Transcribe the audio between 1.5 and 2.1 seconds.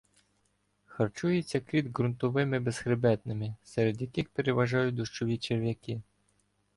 кріт